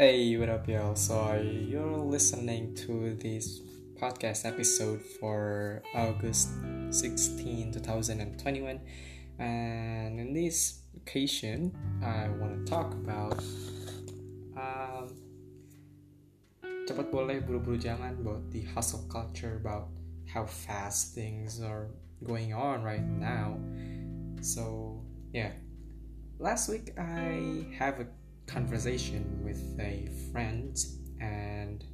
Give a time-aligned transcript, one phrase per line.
[0.00, 0.96] Hey, what up, y'all?
[0.96, 3.60] So, you're listening to this
[4.00, 6.56] podcast episode for August
[6.88, 8.80] 16, 2021.
[9.38, 13.44] And in this occasion, I want to talk about
[14.56, 15.12] um,
[16.88, 19.92] cepat boleh buru-buru jangan about the hustle culture, about
[20.24, 21.92] how fast things are
[22.24, 23.60] going on right now.
[24.40, 25.04] So,
[25.36, 25.52] yeah.
[26.40, 28.08] Last week, I have a
[28.50, 30.74] conversation with a friend
[31.22, 31.86] and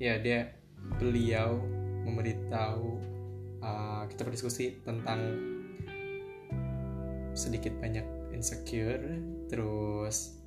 [0.00, 0.38] ya yeah, dia
[0.96, 1.60] beliau
[2.08, 2.96] memberitahu
[3.60, 5.20] uh, kita berdiskusi tentang
[7.36, 9.04] sedikit banyak insecure
[9.52, 10.40] terus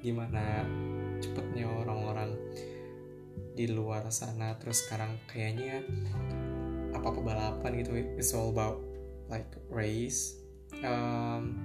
[0.00, 0.64] gimana
[1.20, 2.32] cepetnya orang-orang
[3.56, 5.84] di luar sana terus sekarang kayaknya
[6.96, 8.80] apa apa balapan gitu it's all about
[9.28, 10.38] like race.
[10.84, 11.58] Um,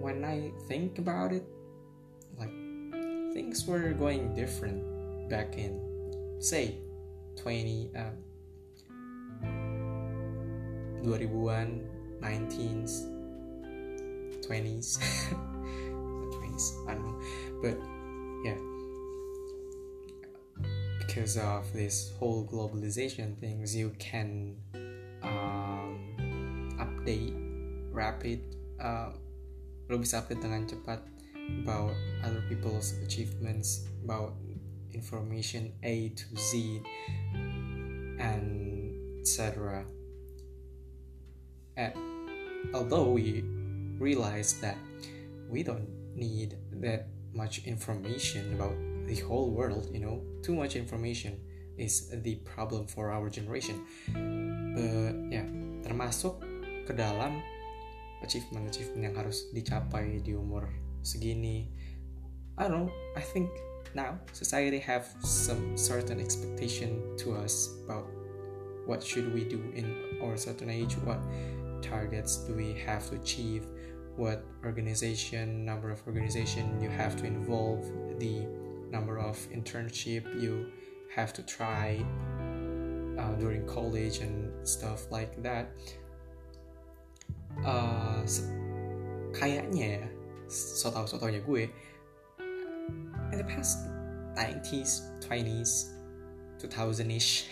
[0.00, 1.44] when I think about it,
[2.38, 2.50] like
[3.34, 4.82] things were going different
[5.28, 5.78] back in,
[6.40, 6.78] say,
[7.36, 8.10] 20, uh,
[11.04, 11.86] 2000-an,
[12.20, 12.90] 19s,
[14.46, 14.98] 20s,
[16.32, 17.20] 20s, I don't know,
[17.62, 17.76] but
[18.44, 18.56] yeah,
[21.06, 24.56] because of this whole globalization things, you can
[25.22, 25.98] um,
[26.78, 27.34] update
[27.92, 28.40] rapid.
[28.80, 29.10] Uh,
[29.90, 31.02] lo bisa update dengan cepat
[31.66, 31.90] about
[32.22, 34.38] other people's achievements about
[34.94, 36.78] information A to Z
[38.22, 38.46] and
[39.18, 39.82] etc.
[41.74, 43.42] And eh, although we
[43.98, 44.78] realize that
[45.50, 48.74] we don't need that much information about
[49.06, 51.38] the whole world, you know, too much information
[51.78, 53.82] is the problem for our generation.
[54.74, 55.46] But yeah,
[55.82, 56.42] termasuk
[56.86, 57.42] ke dalam
[58.22, 60.68] achievement-achievement yang harus dicapai di umur
[61.00, 61.68] segini.
[62.60, 63.48] I don't know, I think
[63.96, 68.06] now society have some certain expectation to us about
[68.84, 71.18] what should we do in our certain age, what
[71.80, 73.64] targets do we have to achieve,
[74.16, 77.80] what organization, number of organization you have to involve,
[78.20, 78.44] the
[78.90, 80.68] number of internship you
[81.14, 82.04] have to try
[83.18, 85.72] uh, during college and stuff like that
[87.64, 88.09] uh,
[89.34, 90.06] kayaknya ya
[90.50, 91.70] so tau so taunya gue
[93.30, 93.86] in the past
[94.34, 95.94] 90s 20s
[96.58, 97.46] 2000ish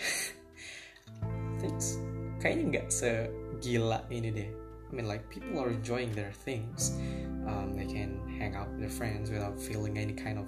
[1.61, 1.97] things
[2.39, 4.49] kayaknya nggak segila ini deh
[4.89, 6.97] I mean like people are enjoying their things
[7.45, 10.47] um, they can hang out with their friends without feeling any kind of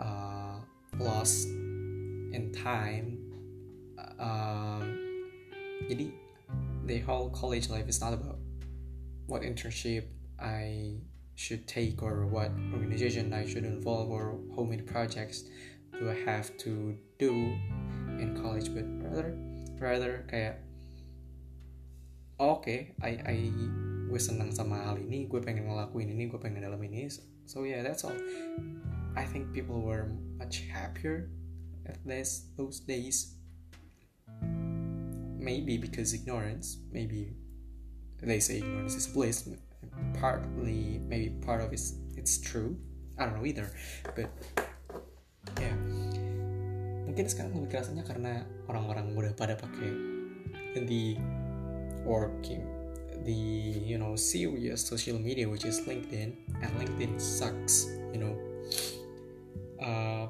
[0.00, 0.58] uh,
[0.98, 1.44] loss
[2.34, 3.20] in time
[4.18, 4.82] um,
[5.86, 6.10] jadi
[6.86, 8.33] the whole college life is not about
[9.26, 10.06] what internship
[10.38, 11.00] I
[11.34, 15.44] should take or what organization I should involve or how many projects
[15.98, 17.32] do I have to do
[18.18, 18.72] in college.
[18.74, 19.34] But rather
[19.78, 20.62] rather kayak
[22.38, 23.36] okay, I I
[24.10, 27.10] gue senang sama hal ini gue pengen ngelakuin ini gue pengen dalam ini.
[27.46, 28.16] So yeah that's all.
[29.14, 31.30] I think people were much happier
[31.86, 33.38] at this those days.
[35.38, 37.36] Maybe because ignorance maybe
[38.24, 39.48] they say ignorance is bliss.
[40.18, 42.76] Partly, maybe part of it's it's true.
[43.18, 43.70] I don't know either,
[44.16, 44.32] but
[45.60, 45.76] yeah.
[47.04, 49.92] Mungkin sekarang lebih kerasanya karena orang-orang udah pada pakai
[50.74, 51.14] the
[52.02, 52.66] working
[53.22, 53.32] the
[53.86, 58.34] you know serious social media which is LinkedIn and LinkedIn sucks you know
[59.80, 60.28] uh,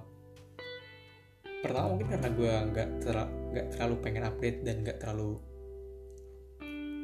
[1.65, 5.41] pertama mungkin karena gue nggak terlalu nggak terlalu pengen update dan nggak terlalu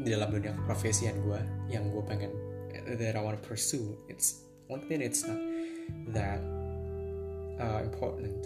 [0.01, 2.33] di dalam dunia profesian gue yang gue pengen
[2.97, 5.39] that I want to pursue it's LinkedIn it's not
[6.15, 6.41] that
[7.61, 8.41] uh, important.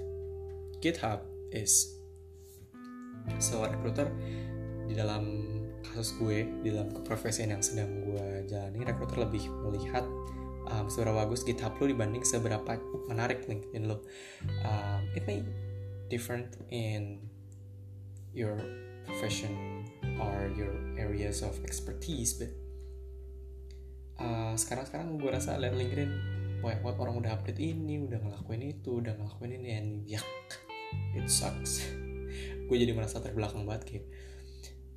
[0.82, 1.22] GitHub
[1.54, 1.94] is
[3.41, 4.10] so recruiter
[4.84, 5.24] di dalam
[5.80, 8.84] kasus gue di dalam keprofesian yang sedang gue jalani.
[8.84, 10.04] Recruiter lebih melihat
[10.68, 12.77] um, seberapa bagus GitHub lo dibanding seberapa
[13.09, 14.04] menarik LinkedIn lo
[14.66, 15.41] um, it may
[16.12, 17.22] different in
[18.36, 18.60] your
[19.09, 19.73] profession
[20.21, 22.53] or your areas of expertise but
[24.21, 26.11] uh, sekarang sekarang gue rasa lihat LinkedIn
[26.65, 30.25] banyak banget orang udah update ini udah ngelakuin itu udah ngelakuin ini and yak
[31.13, 31.84] it sucks.
[32.66, 34.07] Gue jadi merasa terbelakang banget kayak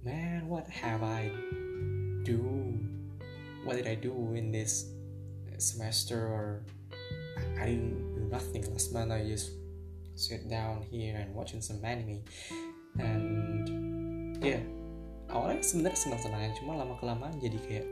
[0.07, 1.27] man what have I
[2.23, 2.39] do?
[3.67, 4.87] What did I do in this
[5.59, 6.63] semester or
[7.59, 9.51] I didn't do nothing last month I just
[10.15, 12.23] sit down here and watching some anime.
[12.95, 13.67] And
[14.39, 14.76] yeah
[15.31, 17.87] awalnya sebenarnya senang-senang cuma lama kelamaan jadi kayak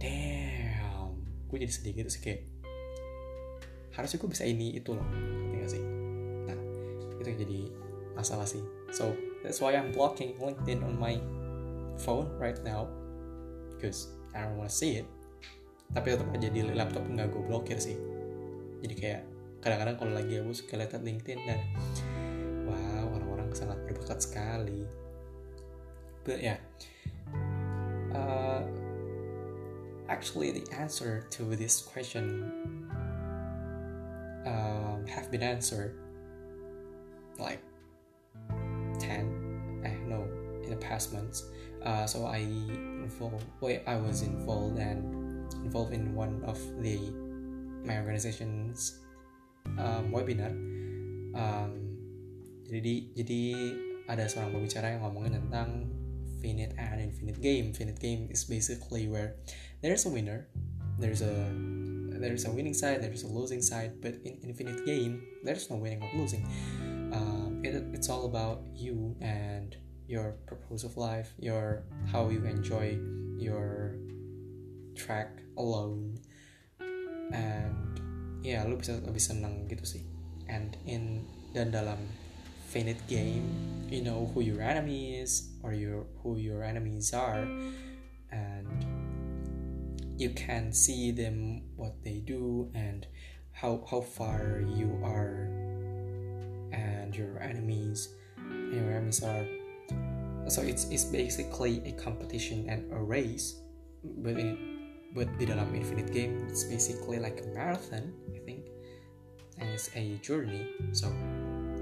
[0.00, 1.16] damn
[1.46, 2.40] gue jadi sedih gitu sih kayak
[3.96, 5.82] harusnya gue bisa ini itu loh ngerti gak sih?
[6.44, 6.58] Nah
[7.16, 7.60] itu yang jadi
[8.12, 8.60] masalah sih.
[8.92, 11.16] So that's why I'm blocking LinkedIn on my
[12.04, 12.92] phone right now
[13.72, 15.08] because I don't wanna see it.
[15.96, 17.96] Tapi tetap aja di laptop nggak gue blokir sih.
[18.84, 19.22] Jadi kayak
[19.64, 21.60] kadang-kadang kalau lagi aku suka lihat LinkedIn dan
[22.68, 24.84] wow orang-orang sangat berbakat sekali
[26.26, 26.58] but yeah.
[28.12, 28.62] Uh,
[30.08, 32.50] actually the answer to this question
[34.46, 35.94] um, have been answered
[37.38, 37.62] like
[38.98, 40.26] 10 eh, no
[40.62, 41.44] in the past months.
[41.82, 45.06] Uh, so i involved well, i was involved and
[45.62, 46.98] involved in one of the
[47.86, 48.98] my organization's
[49.78, 50.50] um, webinar.
[51.36, 51.94] Um,
[52.66, 53.40] jadi jadi
[54.10, 55.86] ada seorang pembicara yang ngomongin tentang
[56.40, 57.72] finite and infinite game.
[57.72, 59.36] Finite game is basically where
[59.82, 60.48] there's a winner
[60.98, 61.52] there's a
[62.16, 66.02] there's a winning side there's a losing side but in infinite game there's no winning
[66.02, 66.44] or losing.
[67.12, 69.76] Um, it, it's all about you and
[70.08, 72.98] your purpose of life your how you enjoy
[73.36, 73.96] your
[74.96, 76.18] track alone.
[77.32, 78.00] And
[78.40, 80.02] yeah, lu bisa lebih senang gitu sih.
[80.48, 81.98] And in dan dalam
[82.66, 83.46] finite game.
[83.88, 87.46] You know who your enemy is or your who your enemies are
[88.34, 88.66] and
[90.18, 93.06] you can see them what they do and
[93.52, 95.46] how how far you are
[96.72, 99.46] and your enemies and your enemies are.
[100.48, 103.60] So it's it's basically a competition and a race
[104.02, 104.58] but in
[105.14, 106.42] but di dalam infinite game.
[106.50, 108.66] It's basically like a marathon I think.
[109.56, 111.08] And it's a journey so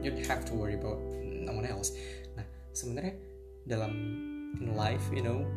[0.05, 1.97] you don't have to worry about no one else.
[2.37, 2.45] Nah
[2.77, 3.17] sebenarnya
[3.65, 3.93] dalam
[4.61, 5.49] in life you know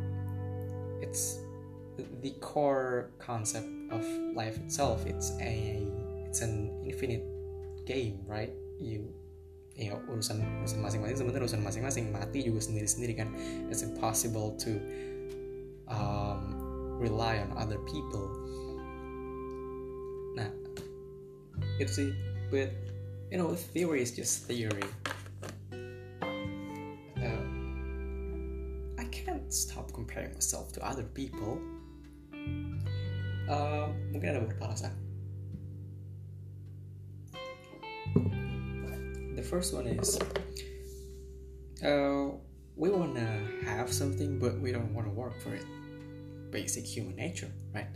[1.04, 1.44] it's
[2.24, 5.04] the core concept of life itself.
[5.04, 5.84] It's a
[6.24, 7.28] it's an infinite
[7.84, 8.56] game right?
[8.80, 9.12] You
[9.78, 12.10] ya urusan urusan masing-masing sebenarnya urusan masing-masing.
[12.10, 13.30] Mati juga sendiri-sendiri kan.
[13.68, 14.80] It's impossible to
[15.92, 16.56] um,
[16.98, 18.32] rely on other people.
[20.38, 20.50] Nah
[21.78, 22.10] itu sih
[22.50, 22.72] but
[23.32, 24.84] you know theory is just theory
[27.18, 27.44] uh,
[29.00, 31.60] I can't stop comparing myself to other people.
[33.48, 34.92] Uh, mungkin ada beberapa alasan
[39.38, 40.20] the first one is
[41.86, 42.34] uh,
[42.76, 45.66] we wanna have something but we don't wanna work for it.
[46.52, 47.88] Basic human nature right?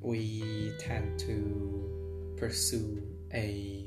[0.00, 3.02] We tend to pursue
[3.32, 3.85] a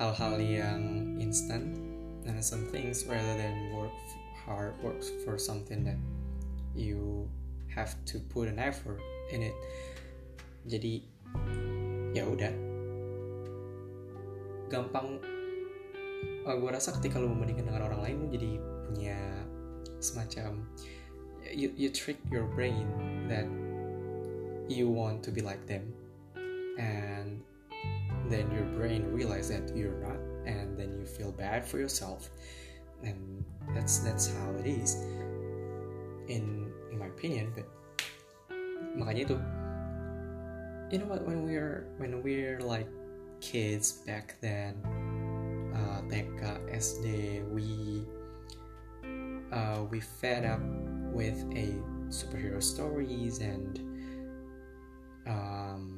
[0.00, 0.80] hal-hal yang
[1.20, 1.76] instant
[2.24, 3.92] and some things rather than work
[4.48, 6.00] hard work for something that
[6.72, 7.28] you
[7.68, 8.96] have to put an effort
[9.28, 9.56] in it.
[10.64, 11.04] Jadi
[12.16, 12.48] ya udah.
[14.72, 15.20] Gampang
[16.48, 18.50] uh, gue rasa ketika lo membandingkan dengan orang lain lo jadi
[18.88, 19.20] punya
[20.00, 20.64] semacam
[21.52, 22.88] you, you trick your brain
[23.28, 23.44] that
[24.70, 25.92] you want to be like them.
[26.80, 27.44] And
[28.28, 32.30] then your brain realizes that you're not and then you feel bad for yourself
[33.02, 33.44] and
[33.74, 34.94] that's that's how it is.
[36.28, 37.66] In in my opinion but
[38.94, 39.36] makanya itu
[40.90, 42.90] you know what when we're when we're like
[43.40, 44.74] kids back then
[45.74, 47.06] uh, TK SD
[47.50, 48.02] we
[49.52, 50.62] uh, we fed up
[51.10, 51.74] with a
[52.10, 53.78] superhero stories and
[55.26, 55.89] um,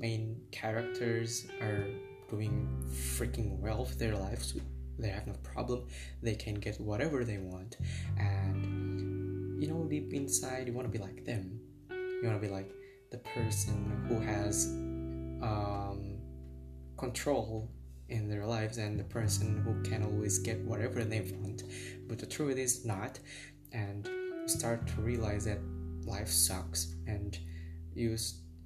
[0.00, 1.86] main characters are
[2.28, 4.58] doing freaking well with their lives.
[4.98, 5.86] They have no problem.
[6.22, 7.76] They can get whatever they want.
[8.18, 11.60] And you know deep inside you want to be like them.
[11.90, 12.70] You want to be like
[13.10, 14.66] the person who has
[15.42, 16.18] um,
[16.96, 17.70] control
[18.08, 21.62] in their lives and the person who can always get whatever they want.
[22.08, 23.18] But the truth is not.
[23.72, 25.58] And you start to realize that
[26.04, 26.94] life sucks.
[27.06, 27.38] And
[27.94, 28.16] you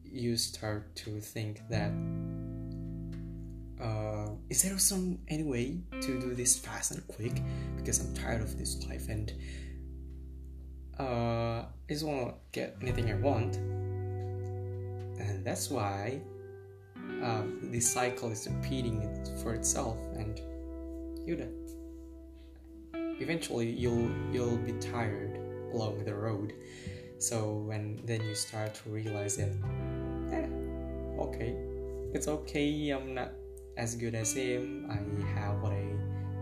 [0.04, 1.92] you start to think that
[3.82, 7.42] uh, is there some any way to do this fast and quick?
[7.76, 9.32] Because i'm tired of this life and
[10.98, 13.56] uh, i just want to get anything i want.
[15.16, 16.20] And that's why
[17.22, 20.40] um, this cycle is repeating it for itself and
[21.26, 21.48] you know
[23.20, 25.38] eventually you'll you'll be tired
[25.72, 26.52] along the road
[27.24, 29.48] so when then you start to realize that
[30.28, 30.44] eh,
[31.16, 31.56] okay
[32.12, 33.32] it's okay i'm not
[33.76, 34.86] as good as him.
[34.86, 35.02] I
[35.34, 35.84] have what i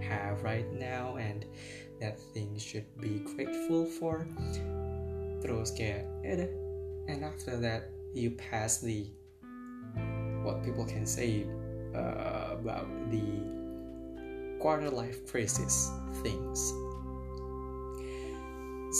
[0.04, 1.46] have right now and
[2.00, 4.26] that thing should be grateful for.
[5.38, 6.50] Terus kayak ya deh
[7.06, 9.06] and after that you pass the
[10.42, 11.46] what people can say
[11.94, 13.22] uh, about the
[14.58, 15.94] quarter life crisis
[16.26, 16.58] things.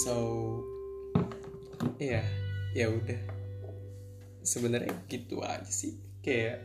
[0.07, 0.63] So
[1.99, 2.23] ya
[2.73, 3.21] ya udah.
[4.43, 5.99] Sebenarnya gitu aja sih.
[6.23, 6.63] Kayak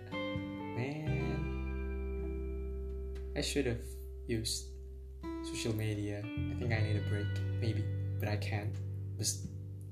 [0.78, 1.42] man
[3.38, 3.86] I should have
[4.26, 4.74] used
[5.46, 6.26] social media.
[6.26, 7.30] I think I need a break
[7.62, 7.86] maybe
[8.18, 8.74] but I can't.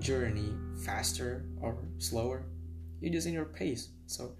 [0.00, 2.48] journey faster or slower
[3.00, 3.90] you just in your pace.
[4.04, 4.36] So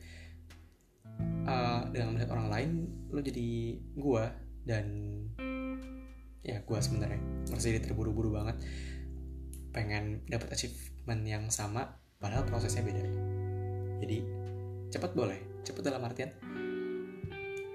[1.49, 2.71] uh, dengan melihat orang lain
[3.09, 4.31] lo jadi gua
[4.69, 4.87] dan
[6.45, 7.21] ya gua sebenarnya.
[7.49, 8.61] Merasa jadi terburu-buru banget.
[9.73, 11.89] Pengen dapat achievement yang sama
[12.21, 13.03] padahal prosesnya beda.
[14.05, 14.19] Jadi
[14.93, 15.41] cepat boleh.
[15.65, 16.31] Cepat dalam artian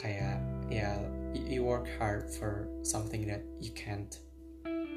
[0.01, 0.38] kayak
[0.69, 1.01] ya
[1.33, 4.21] you work hard for something that you can't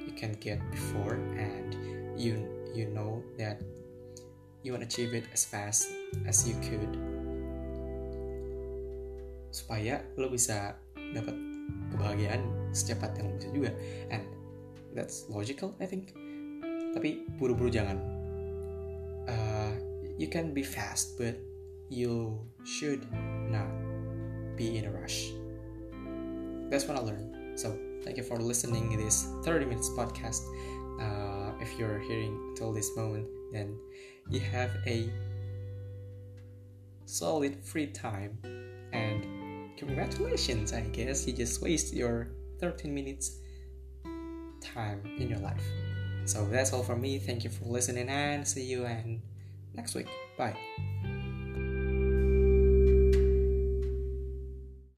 [0.05, 2.43] you can get before and you
[2.75, 3.63] you know that
[4.67, 5.89] you to achieve it as fast
[6.27, 6.99] as you could.
[9.55, 10.77] Supaya lo bisa
[11.15, 11.33] dapat
[11.95, 12.43] kebahagiaan
[12.75, 13.71] secepat yang bisa juga.
[14.11, 14.27] And
[14.93, 16.13] that's logical I think.
[16.93, 17.97] Tapi buru-buru jangan.
[19.29, 19.73] Uh,
[20.19, 21.39] you can be fast but
[21.87, 23.07] you should
[23.49, 23.71] not
[24.59, 25.31] be in a rush.
[26.69, 27.33] That's what I learned.
[27.57, 27.73] So
[28.05, 30.47] Thank you for listening this 30 minutes podcast.
[31.00, 33.78] Uh, if you're hearing until this moment, then
[34.31, 35.11] you have a
[37.05, 38.38] solid free time.
[38.93, 42.28] And congratulations, I guess you just waste your
[42.61, 43.38] 13 minutes
[44.61, 45.62] time in your life.
[46.25, 47.19] So that's all from me.
[47.19, 49.21] Thank you for listening and see you and
[49.75, 50.09] next week.
[50.37, 50.57] Bye.